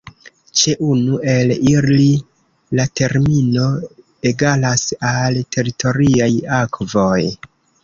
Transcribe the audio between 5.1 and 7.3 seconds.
al teritoriaj akvoj.